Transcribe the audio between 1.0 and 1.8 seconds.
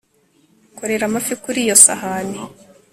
amafi kuri iyo